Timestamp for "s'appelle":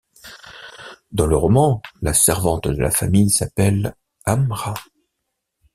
3.29-3.95